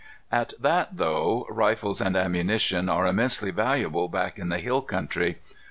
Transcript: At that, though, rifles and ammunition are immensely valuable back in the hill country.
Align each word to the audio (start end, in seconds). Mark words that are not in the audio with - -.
At 0.31 0.53
that, 0.59 0.97
though, 0.97 1.45
rifles 1.47 2.01
and 2.01 2.15
ammunition 2.17 2.89
are 2.89 3.05
immensely 3.05 3.51
valuable 3.51 4.07
back 4.09 4.39
in 4.39 4.49
the 4.49 4.57
hill 4.57 4.81
country. 4.81 5.37